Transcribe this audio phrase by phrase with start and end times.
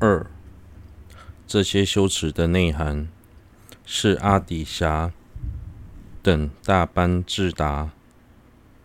[0.00, 0.26] 二，
[1.46, 3.08] 这些修持的内涵
[3.84, 5.12] 是阿底峡
[6.22, 7.90] 等大班智达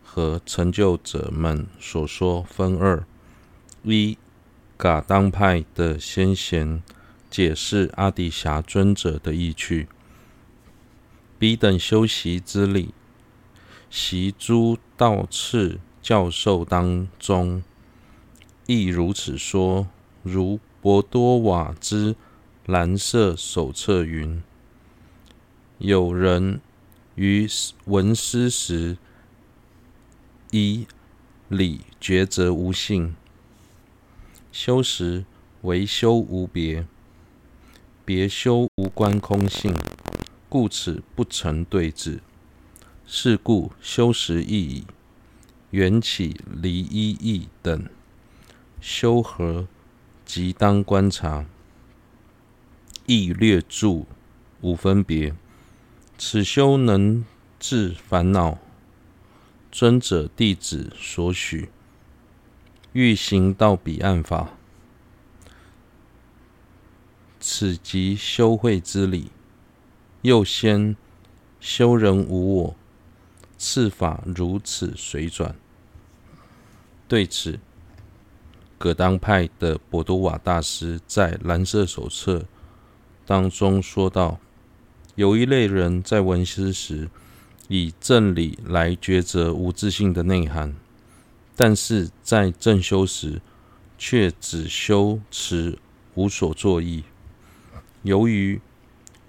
[0.04, 3.05] 和成就者们所说分二：
[3.84, 4.18] 一，
[4.76, 6.82] 噶当派的先贤
[7.30, 9.88] 解释阿底峡尊者的意趣，
[11.38, 12.93] 彼等修习之理，
[13.89, 17.64] 习诸道次教授当中
[18.66, 19.88] 亦如此说。
[20.25, 22.14] 如博多瓦之
[22.65, 24.43] 蓝色手册云：
[25.78, 26.60] 有人
[27.15, 27.47] 于
[27.86, 28.97] 闻思时，
[30.51, 30.86] 依
[31.47, 33.14] 理抉则无性；
[34.52, 35.23] 修时
[35.61, 36.86] 唯修无别，
[38.03, 39.73] 别修无关空性，
[40.50, 42.19] 故此不成对治。
[43.08, 44.83] 是故修时亦已，
[45.72, 47.88] 缘起离一异等，
[48.81, 49.69] 修何？
[50.36, 51.45] 即当观察，
[53.05, 54.08] 亦略著
[54.61, 55.35] 无分别。
[56.17, 57.23] 此修能
[57.59, 58.58] 治烦恼，
[59.71, 61.69] 尊者弟子所许，
[62.93, 64.58] 欲行到彼岸法，
[67.39, 69.30] 此即修慧之理。
[70.23, 70.95] 又先
[71.59, 72.75] 修人无我，
[73.59, 75.55] 次法如此随转。
[77.08, 77.59] 对此。
[78.84, 82.44] 葛当派的博多瓦大师在蓝色手册
[83.26, 84.42] 当中说道
[85.16, 87.09] ：“有一类人在闻思时，
[87.70, 90.76] 以正理来抉择无自性的内涵，
[91.56, 93.39] 但是在正修时，
[93.98, 95.80] 却只修持
[96.16, 97.06] 无所作意。
[98.02, 98.59] 由于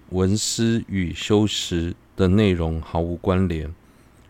[0.09, 3.73] 闻思与修持的内容毫无关联，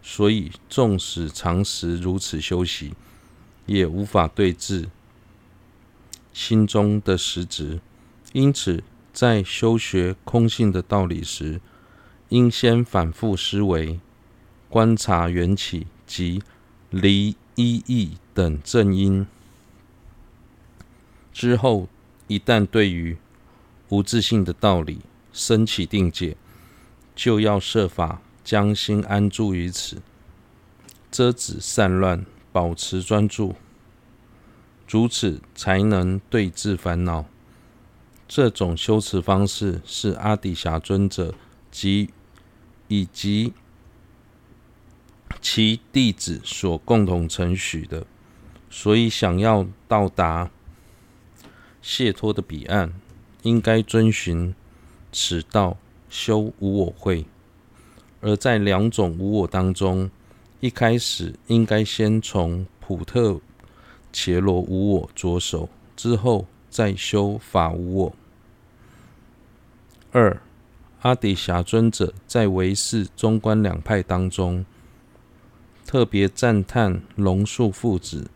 [0.03, 2.93] 所以纵使常时如此修习，
[3.65, 4.87] 也无法对治。”
[6.35, 7.81] 心中的实质，
[8.33, 8.83] 因此
[9.13, 11.61] 在修学空性的道理时，
[12.31, 14.01] 应先反复思维、
[14.69, 16.43] 观察缘起及
[16.91, 19.25] 离一异等正因。
[21.33, 21.89] 之后，
[22.27, 23.17] 一旦对于
[23.89, 25.03] 无自性的道理
[25.33, 26.37] 生起定解，
[27.15, 30.03] 就要设法将心安住于此，
[31.13, 33.55] 遮止散乱，保持专注。
[34.89, 37.25] 如此才能对治烦恼。
[38.27, 41.35] 这种修持方式是阿底峡尊者
[41.71, 42.11] 及
[42.89, 43.53] 以及
[45.41, 48.07] 其弟子所共同承许的。
[48.71, 50.51] 所以，想要到达
[51.81, 52.93] 解脱的彼岸，
[53.43, 54.55] 应该遵循
[55.13, 55.77] 此道
[56.09, 57.25] 修无我慧。
[58.21, 60.11] 而在两种无我当中，
[60.61, 63.41] 一开始应该先从普特。
[64.15, 68.15] 伽罗无我着手之后，再修法无我。
[70.13, 70.41] 二，
[71.03, 74.65] 阿底峡尊者在唯识、中观两派当中，
[75.85, 78.31] 特别赞叹龙树父子，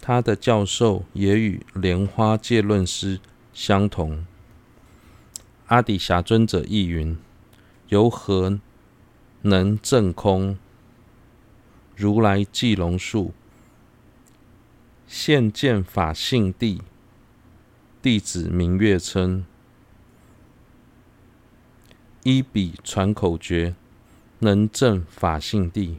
[0.00, 3.20] 他的教授也与莲花戒论师
[3.54, 4.26] 相同。
[5.68, 7.16] 阿底峡尊者亦云：
[7.90, 8.58] 由何
[9.42, 10.58] 能证空？
[11.94, 13.32] 如来即龙树。
[15.08, 16.82] 现见法性地，
[18.02, 19.46] 弟子明月称，
[22.24, 23.74] 依彼传口诀，
[24.40, 25.98] 能证法性地。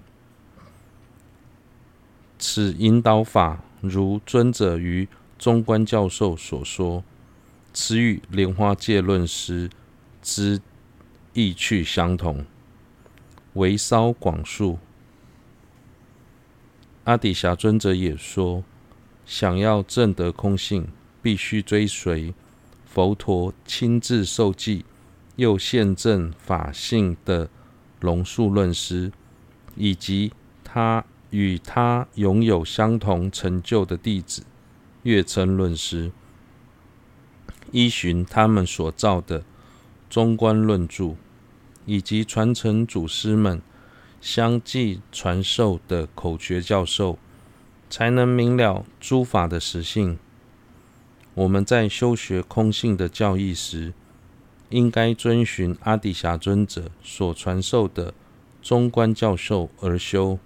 [2.37, 5.07] 此引导法，如尊者于
[5.39, 7.03] 中观教授所说，
[7.73, 9.71] 此与莲花戒论师
[10.21, 10.61] 之
[11.33, 12.45] 意趣相同，
[13.53, 14.77] 为稍广述。
[17.05, 18.63] 阿底峡尊者也说。
[19.29, 20.87] 想要证得空性，
[21.21, 22.33] 必须追随
[22.83, 24.83] 佛陀亲自授记
[25.35, 27.47] 又现证法性的
[27.99, 29.11] 龙树论师，
[29.75, 34.43] 以及他与他拥有相同成就的弟子
[35.03, 36.11] 月称论师，
[37.71, 39.43] 依循他们所造的
[40.09, 41.13] 中观论著，
[41.85, 43.61] 以及传承祖师们
[44.19, 47.19] 相继传授的口诀教授。
[47.89, 50.19] 才能明了诸法的实性。
[51.33, 53.93] 我们在修学空性的教义时，
[54.69, 58.13] 应该遵循阿底峡尊者所传授的
[58.61, 60.37] 中观教授而修，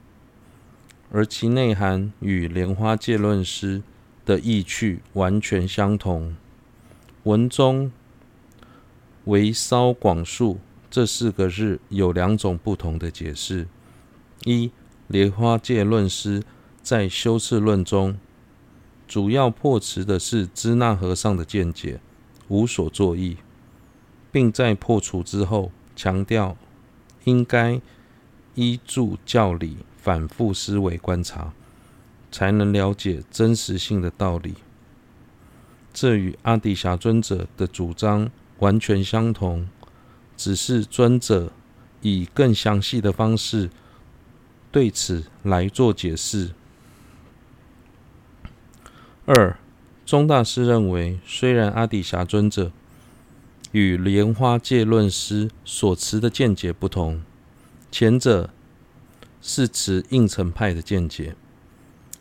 [1.12, 3.82] 而其内涵与莲花戒论师
[4.24, 6.36] 的意趣完全相同。
[7.24, 7.92] 文中
[9.26, 10.60] “为稍广述”
[10.92, 13.68] 这四个字有两种不同的解释：
[14.44, 14.72] 一，
[15.08, 16.44] 莲花戒论师。
[16.84, 18.18] 在修次论中，
[19.08, 22.02] 主要破斥的是支那和尚的见解，
[22.50, 23.38] 无所作意，
[24.34, 26.58] 并在破除之后强调，
[27.24, 27.80] 应该
[28.56, 31.54] 依着教理反复思维观察，
[32.30, 34.56] 才能了解真实性的道理。
[35.94, 39.70] 这与阿底峡尊者的主张完全相同，
[40.36, 41.54] 只是尊者
[42.02, 43.70] 以更详细的方式
[44.70, 46.52] 对此来做解释。
[49.26, 49.58] 二，
[50.06, 52.74] 宗大师认为，虽然阿底峡尊者
[53.72, 57.22] 与莲花戒论师所持的见解不同，
[57.90, 58.50] 前者
[59.42, 61.38] 是持应成派的见解，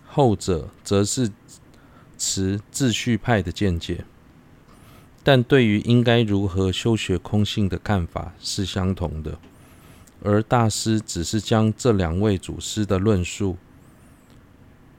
[0.07, 1.33] 后者则是
[2.17, 4.05] 持自续派的见解，
[5.25, 9.41] 但对于应该如何修学空性的看法是相同的，
[10.23, 13.57] 而大师只是将这两位祖师的论述。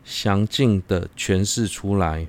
[0.03, 2.27] 详尽的诠释出来。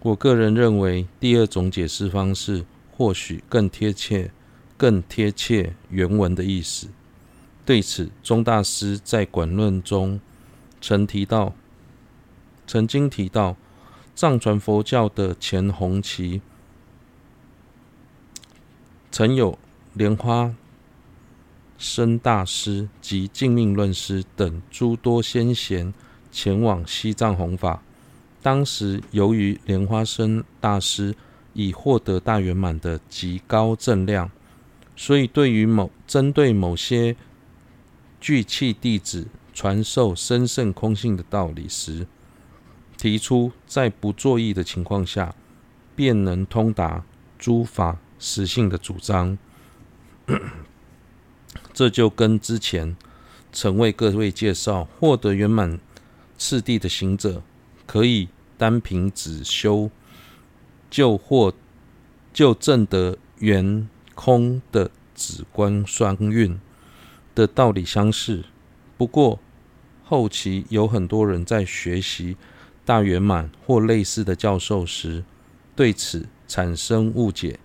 [0.00, 2.64] 我个人认为，第二种解释方式
[2.96, 4.30] 或许更贴切，
[4.76, 6.88] 更贴切原文的意思。
[7.66, 10.20] 对此，钟大师在《管论》中
[10.80, 11.54] 曾提到，
[12.66, 13.56] 曾经提到，
[14.14, 16.40] 藏传佛教的前弘期
[19.10, 19.58] 曾有
[19.94, 20.54] 莲花
[21.76, 25.92] 生大师及净命论师等诸多先贤。
[26.30, 27.82] 前往西藏弘法，
[28.42, 31.14] 当时由于莲花生大师
[31.54, 34.30] 已获得大圆满的极高正量，
[34.94, 37.16] 所以对于某针对某些
[38.20, 42.06] 具器弟子传授深胜空性的道理时，
[42.96, 45.34] 提出在不作意的情况下
[45.96, 47.04] 便能通达
[47.38, 49.38] 诸法实性的主张。
[51.72, 52.96] 这就跟之前
[53.52, 55.80] 曾为各位介绍获得圆满。
[56.38, 57.42] 次第的行者，
[57.84, 59.90] 可以单凭只修
[60.88, 61.52] 就获
[62.32, 66.58] 就证得圆空的止观双运
[67.34, 68.44] 的道理相似。
[68.96, 69.40] 不过
[70.04, 72.36] 后期有很多人在学习
[72.84, 75.24] 大圆满或类似的教授时，
[75.76, 77.58] 对此产生误解，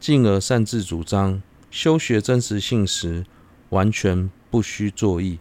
[0.00, 3.26] 进而擅自主张修学真实性时，
[3.70, 5.38] 完全不需作意，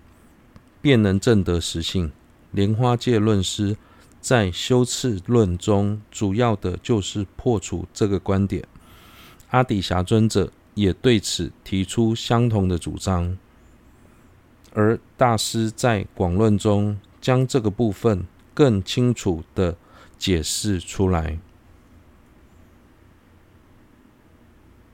[0.82, 2.12] 便能证得实性。
[2.52, 3.76] 莲花戒论师
[4.20, 8.64] 在修次论中，主要的就是破除这个观点。
[9.50, 13.38] 阿底峡尊者也对此提出相同的主张，
[14.74, 19.76] 而大师在广论中将这个部分更清楚地
[20.18, 21.40] 解释出来。